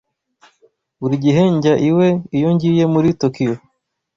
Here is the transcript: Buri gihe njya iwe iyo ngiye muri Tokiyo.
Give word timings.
Buri 0.99 1.15
gihe 1.23 1.41
njya 1.55 1.73
iwe 1.89 2.07
iyo 2.37 2.49
ngiye 2.55 2.83
muri 2.93 3.09
Tokiyo. 3.21 3.55